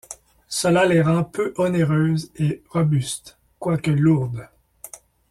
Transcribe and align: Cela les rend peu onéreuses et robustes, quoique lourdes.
Cela 0.49 0.87
les 0.87 1.03
rend 1.03 1.23
peu 1.23 1.53
onéreuses 1.57 2.31
et 2.35 2.63
robustes, 2.69 3.37
quoique 3.59 3.91
lourdes. 3.91 4.49